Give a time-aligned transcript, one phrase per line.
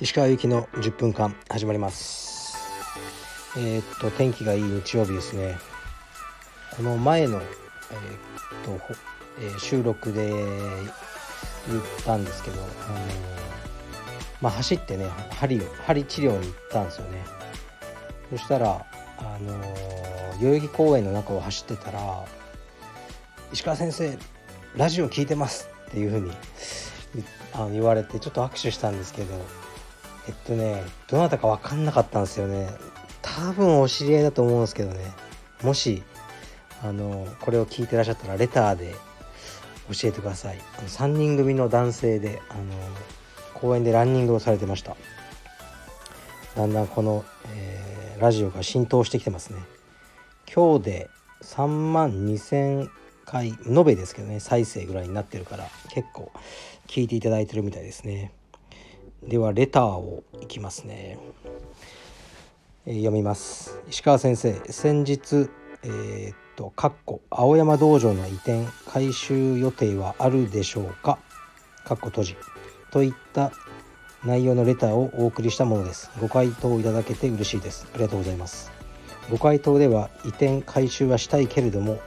[0.00, 2.56] 石川由紀の10分間始まります。
[3.56, 5.56] えー、っと天気がいい日曜日ですね。
[6.76, 8.94] この前の、えー、っと
[9.40, 12.70] えー、収録で言ったんですけど、あのー、
[14.40, 15.08] まあ、走ってね
[15.40, 17.24] 針を針治療に行ったんですよね。
[18.30, 18.86] そしたら、
[19.18, 22.24] あのー、代々木公園の中を走ってたら
[23.52, 24.16] 「石川先生
[24.76, 26.32] ラジオ聞いてます」っていうふうに
[27.52, 29.34] あの言われてちょっと握手したんですけど
[30.26, 32.68] えっとねどなたか分かんなかったんですよね。
[33.20, 35.12] 多分お知り合いだと思うんですけどね。
[35.62, 36.02] もし
[36.82, 38.94] あのこれを聞いてらっしゃったらレターで
[39.92, 40.58] 教えてください。
[40.78, 42.62] あの3人組の男性であの
[43.52, 44.96] 公園でランニングをされてました。
[46.56, 49.62] だんだんこの、えー、ラジオが浸透してきてますね。
[50.52, 51.10] 今日で
[51.42, 52.88] 3万2000
[53.24, 56.32] 回延べですけどね再生ぐらいになってるから結構
[56.86, 58.32] 聞いていただいてるみたいですね。
[59.22, 61.18] ではレターをいきますね、
[62.86, 63.78] えー、読みます。
[63.88, 65.48] 石川先生先日
[65.84, 71.18] えー、と、かっこ青山道場の移転改修予定はあるでしょうか？
[71.84, 72.36] かっこ閉じ。
[72.92, 73.50] といった
[74.24, 76.08] 内容のレターをお送りしたものです。
[76.20, 77.88] ご回答いただけて嬉しいです。
[77.92, 78.70] ありがとうございます。
[79.28, 81.98] ご回答では移転改修はしたいけれども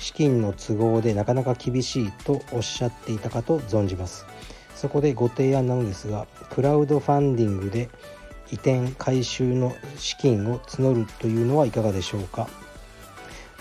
[0.00, 4.26] 資金の都合でなかなか厳しいとおっしゃっていたかと存じます。
[4.74, 7.90] そこでご提案なのですがクラウドファンディングで
[8.50, 12.48] 移転改修の資金を募るというのはいかがでしょうか。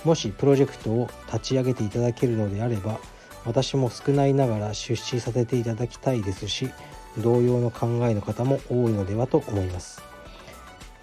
[0.06, 3.00] もしプロジェクトを立ち上げていただけるのであれば
[3.46, 6.70] 私も少ないながら出資させていただきたいですし
[7.18, 10.02] 同様の考えの方も多いのではと思います。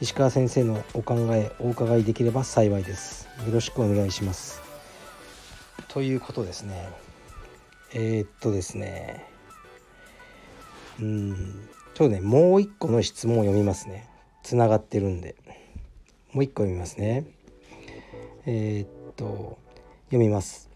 [0.01, 3.29] 石川先生のお考えお伺いできれば幸いです。
[3.47, 4.66] よろしくお願いします。
[5.97, 6.91] ということですね。
[7.95, 9.25] えー、っとですね。
[11.01, 11.35] うん。
[11.95, 12.21] ちょっとね。
[12.21, 14.07] もう一個の質問を読みますね。
[14.43, 15.37] つながってるんで。
[16.35, 17.25] もう一個読みますね。
[18.45, 19.57] えー、っと
[20.09, 20.69] 読みます。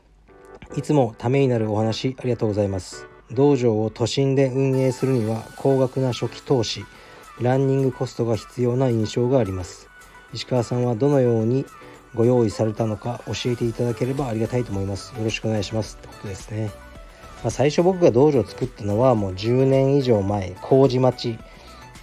[0.75, 3.07] いつもためになるお話ありがとうございます。
[3.31, 6.87] 道場を都心で運営するには高額な初期投資
[7.43, 9.91] ランニングコストが必要な印象があります。
[10.33, 11.67] 石川さんはどのように
[12.15, 15.15] ご用意されたのか教えていただければありがたいと思います。
[15.17, 15.97] よろしくお願いします。
[15.99, 16.71] ってことですね、
[17.43, 21.39] まあ、最初僕が道場を作ったのはもう10年以上前麹町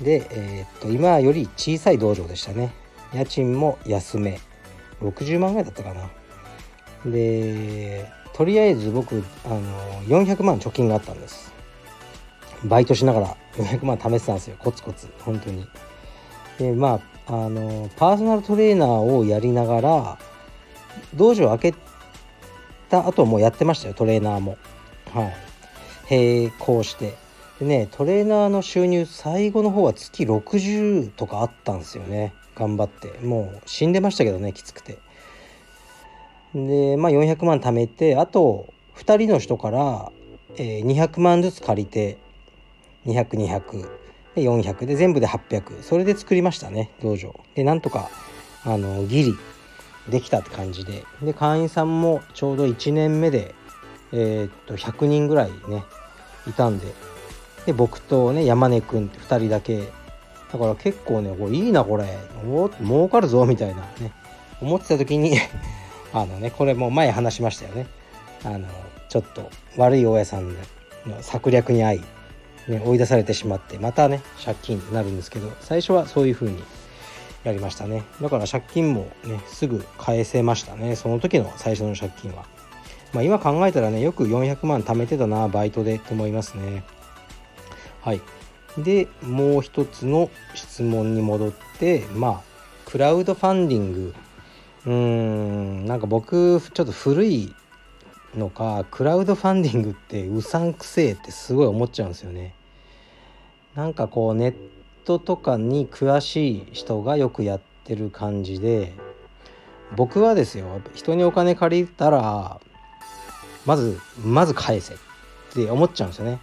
[0.02, 2.74] で、えー、っと今より小さい道場でしたね。
[3.14, 4.40] 家賃も安め。
[5.02, 6.10] 60万ぐらいだったかな。
[7.06, 9.62] でとりあえず僕あの
[10.04, 11.52] 400万貯金があったんです。
[12.64, 14.56] バイトしながら400万貯めてたんですよ。
[14.60, 15.08] コツコツ。
[15.20, 15.68] 本当に。
[16.58, 20.18] でまああのパーソナルトレーナーをやりながら
[21.14, 21.78] 道場を開け
[22.90, 24.58] た後もやってましたよトレーナーも。
[25.14, 25.36] はい。
[26.10, 27.16] 並行して。
[27.60, 32.34] でねトレーナーの収入最後の方は月60とかあったんですよね。
[32.56, 33.20] 頑張って。
[33.26, 34.98] もう死んでましたけどねきつくて。
[36.56, 40.12] でまあ400万貯めてあと2人の人から、
[40.56, 42.18] えー、200万ずつ借りて
[43.06, 44.07] 200200
[44.38, 48.10] で400で全部で800それで作りましたね道場でなんとか
[48.64, 49.36] あのギリ
[50.10, 53.54] できたって感じでで会員さんもちょうど1年目で
[54.14, 55.84] えー、っと100人ぐらいね
[56.48, 56.88] いたんで
[57.66, 59.92] で僕とね山根君2人だけ
[60.52, 62.06] だから結構ね、これいいな、これ。
[62.46, 64.14] お儲かるぞ、みたいなね。
[64.62, 65.38] 思ってた時に
[66.14, 67.88] あのね、これも前話しましたよね。
[68.44, 68.68] あの、
[69.10, 70.56] ちょっと悪い大家さんの
[71.22, 72.02] 策略に遭い、
[72.68, 76.62] ね、追い出されてしまって、またね、借金になるんですけど、最初はそういう風に
[77.44, 78.04] やりましたね。
[78.22, 80.96] だから借金もね、すぐ返せましたね。
[80.96, 82.46] その時の最初の借金は。
[83.14, 86.84] まあ今考えたらね、よく400万貯めてたな、バイトでって思いますね。
[88.02, 88.22] はい。
[88.78, 92.42] でもう一つの質問に戻ってまあ
[92.86, 94.14] クラウドファンディング
[94.86, 97.54] うーんなんか僕ちょっと古い
[98.36, 102.54] のかクラウドファンディングってうさんくせえってすごい思っちゃうんですよね。
[103.76, 104.56] なんかこうネッ
[105.06, 108.94] トとかに詳しい人がよくやってる感じで
[109.96, 112.60] 僕はですよ人にお金借りたら
[113.66, 114.98] まずまず返せっ
[115.54, 116.40] て思っちゃうんですよね。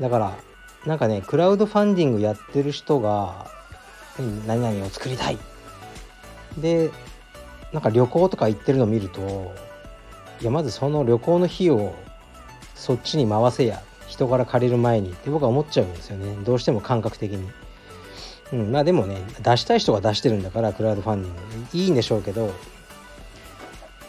[0.00, 0.36] だから
[0.84, 3.50] なんかねクラウドファンディングやってる人が
[4.46, 5.38] 何々を作りたい
[6.58, 6.90] で
[7.72, 9.52] なんか旅行とか行ってるの見ると
[10.40, 11.94] いやまずその旅行の費用を
[12.74, 16.36] そっちに回せや人から借りる前にって僕は思っちゃうんですよね。
[16.44, 17.50] どうしても感覚的に。
[18.52, 21.40] うん、まあでもね出したい人が出してるんだからクラウドファンディング。
[21.72, 22.52] いいんでしょうけど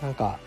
[0.01, 0.37] なんか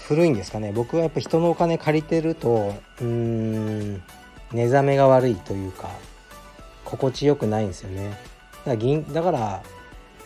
[0.00, 0.72] 古いんですかね。
[0.72, 4.02] 僕はやっぱ人のお金借りてるとうーん
[4.52, 5.90] 寝覚めが悪いというか
[6.84, 8.08] 心地よくないんですよね。
[8.08, 8.18] だか
[8.70, 9.62] ら銀だから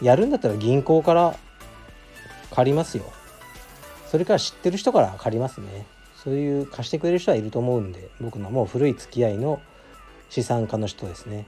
[0.00, 1.36] やるんだったら銀行から
[2.52, 3.04] 借りますよ。
[4.12, 5.86] それから知ってる人から借りますね。
[6.22, 9.58] そういう貸してくれる人はいると思うんで僕のもう古い付き合いの
[10.28, 11.46] 資産家の人ですね。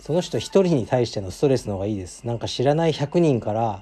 [0.00, 2.24] その人一人に対してのストレスの方がいいです。
[2.26, 3.80] なんか知らない100人から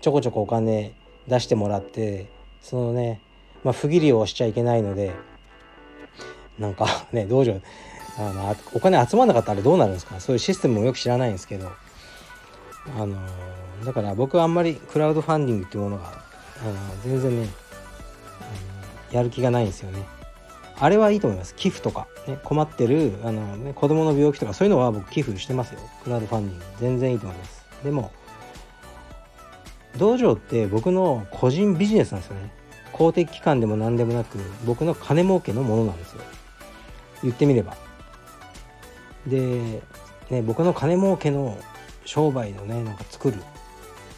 [0.00, 0.92] ちょこちょこお金
[1.28, 2.26] 出してもらって
[2.62, 3.20] そのね、
[3.62, 5.12] まあ、不義理をしちゃいけないので
[6.58, 7.60] なんかね道場
[8.18, 10.18] あのお金集まんなかったらどうなるんですか？
[10.18, 11.70] そういうシステムもよく知らないんですけど
[12.98, 13.16] あの
[13.84, 16.28] だから僕はあんまりクラウドファンディングっていうものが
[16.62, 16.74] あの
[17.04, 17.48] 全然ね、
[19.10, 20.04] うん、やる気がないんですよね。
[20.78, 21.54] あれはいいと思います。
[21.54, 25.80] 寄付とか、ね、困ってるあの、ね、子供の病気とかそういうのは僕寄付してますよ。
[26.02, 26.64] クラウドファンディング。
[26.80, 27.66] 全然いいと思います。
[27.84, 28.10] でも
[29.98, 32.50] 道場って僕の個人ビジネスなんですよね。
[32.92, 36.22] 公的機関でも何でもなく僕の金儲けのものなんですよ。
[37.22, 37.76] 言ってみれば。
[39.26, 39.82] で、
[40.30, 41.58] ね、僕の金儲けの
[42.06, 43.36] 商売のねなんか作る。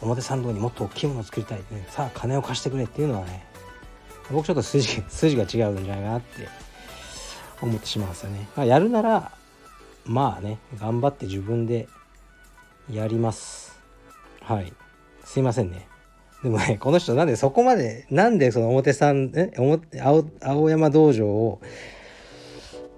[0.03, 3.45] 表参道にもっと大きいものを作りたい、ね、さあ金を貸してくれっていうのはね
[4.31, 6.47] 僕ちょっと筋 筋が違うんじゃないかなって
[7.61, 9.31] 思ってしまうんですよね、まあ、やるなら
[10.05, 11.87] まあね頑張って自分で
[12.91, 13.79] やります。
[14.41, 14.73] はい。
[15.23, 15.87] すいませんね。
[16.43, 21.61] でもねこの人なんでそこまでなんでその表参え青青山道場を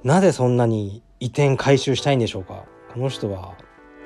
[0.04, 2.66] なぜそんなに移転回収したいんでしょうか。
[2.94, 3.56] この人は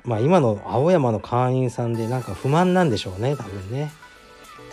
[0.09, 3.91] まあ今の青山の会員さんでなんか不満なんでしょうね多分ね。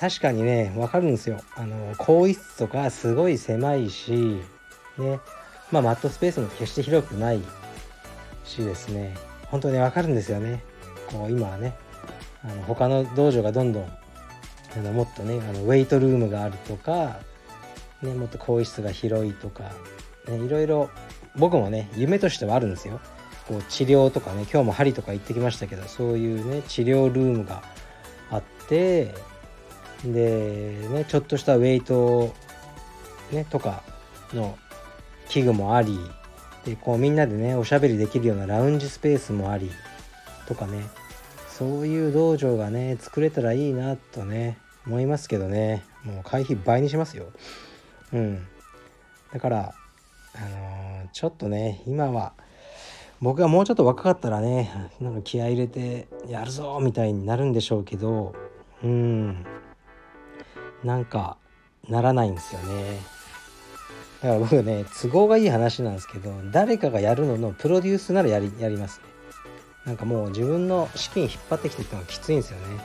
[0.00, 1.42] 確かにねわかるんですよ。
[1.54, 4.40] あの更衣室とかすごい狭いし
[4.96, 5.20] ね。
[5.70, 7.42] まあマットスペースも決して広くない
[8.44, 9.14] しですね。
[9.48, 10.64] 本当にわかるんですよね。
[11.10, 11.76] こう今はね。
[12.42, 17.18] あの他の道場がどんどんあのもっとねあのウェイトルームがあるとか、
[18.00, 19.64] ね、もっと更衣室が広いとか、
[20.28, 20.88] ね、いろいろ
[21.36, 23.00] 僕もね夢としてはあるんですよ。
[23.48, 27.62] こう治療とかね今日も針とか行ってきましたけどそういうね治療ルームが
[28.30, 29.14] あって
[30.04, 32.34] でねちょっとしたウェイト、
[33.32, 33.82] ね、とか
[34.34, 34.58] の
[35.28, 35.98] 器具もあり
[36.64, 39.70] でこうみんなでねおしゃべりできるようなラウンジスペースもあり
[40.48, 40.84] とかね
[41.48, 47.26] そういう道場がね作れたらいいなとね思いますけどねもう会費倍にしますよ。
[48.12, 48.46] うん。
[49.32, 49.74] だから
[50.34, 52.34] あのー、ちょっとね今は
[53.20, 58.34] 僕がもうちょっと若かったらねなんか気合入れてやるぞみたいになるんでしょうけど
[58.82, 59.44] うん。
[60.84, 61.38] なんか
[61.88, 63.00] ならないんですよね。
[64.22, 69.06] だから僕ね都合がいい話なんですけど誰かがやるののプロデュースならやりやりますね。
[69.86, 72.80] なんかもう自分の資金引っ張ってきてってのがきついんですよね。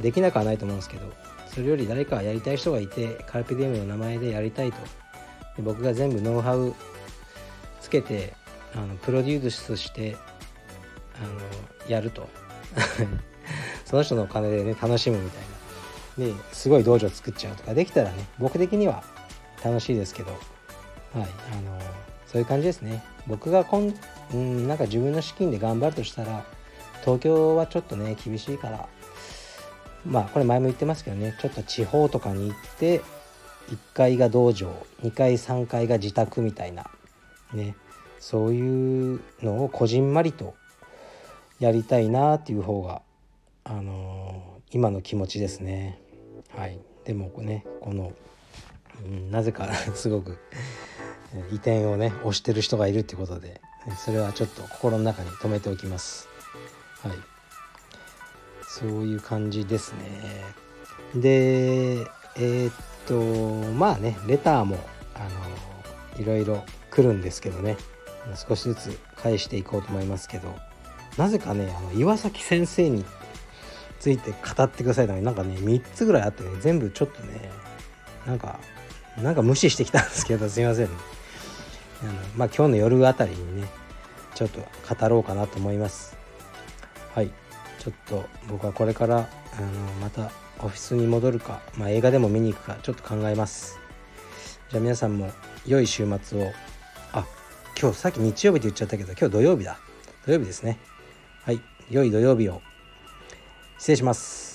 [0.00, 1.06] できなくはないと思うんですけど
[1.46, 4.78] それより誰かやりたい人がいてカルピディウムの名前でやりたいと。
[5.62, 6.74] 僕が全部ノウハウ
[7.80, 8.34] つけて
[8.76, 10.16] あのプロデュースして
[11.22, 12.28] あのやると。
[13.84, 15.42] その人のお金でね楽しむみたい
[16.26, 16.34] な。
[16.34, 19.02] ですごい道場作っちゃうとかできたらね僕的には
[19.64, 20.30] 楽しいですけど。
[20.32, 20.40] はい
[21.14, 21.78] あの
[22.26, 23.04] そういう感じですね。
[23.28, 23.94] 僕がこん、
[24.34, 26.44] ん、なんか自分の資金で頑張るとしたら
[27.02, 28.88] 東京はちょっとね厳しいから。
[30.04, 33.00] まあこれ前も言ってますけどねちょっと地方とかに行って
[33.70, 36.90] 1階が道場2階3階が自宅みたいな
[37.52, 37.74] ね。
[38.24, 40.54] そういうのをこじんまりと
[41.60, 43.02] やりたいなっていう方が
[43.64, 46.00] あのー、今の気持ちですね。
[46.56, 46.80] はい。
[47.04, 48.14] でもねこの、
[49.04, 50.38] うん、なぜか すごく
[51.52, 53.60] 移転をね推してる人がいるってことで
[54.02, 56.26] それはちょっと心の中に留めておきます。
[57.02, 57.18] はい。
[58.62, 60.00] そういう感じですね。
[61.14, 61.98] で
[62.36, 64.78] えー、っとまあねレターも
[65.14, 65.28] あ
[66.16, 67.76] のいろいろ来るんですけどね。
[68.36, 70.54] 少しずつ返していこうと思いますけど
[71.16, 73.04] なぜかねあの岩崎先生に
[74.00, 77.50] ついて語ってくださいとかなんかね3つぐらいあってね全部ちょっとね
[78.26, 78.58] なんか
[79.22, 80.86] なんか無視してきたんですけどすいません。
[80.86, 80.92] ね
[82.02, 83.68] あのまあ今日の夜あたりにね
[84.34, 84.60] ちょっと
[84.94, 86.16] 語ろうかなと思います。
[87.14, 87.30] はい。
[87.78, 93.78] ちょっと僕はこれからあのまたオフィスに戻るか、まあ、映画でも見に行くかちょっと考えます。
[94.70, 95.30] じゃあ皆さんも
[95.66, 96.52] 良い週末を。
[97.80, 99.78] 今日さっき日曜日って言っちゃったけど今日土曜日だ。
[100.26, 100.78] 土曜日ですね。
[101.44, 101.60] はい。
[101.90, 102.62] 良い土曜日を。
[103.78, 104.53] 失礼します。